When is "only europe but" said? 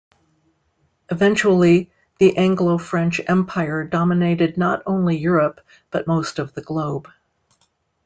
4.87-6.07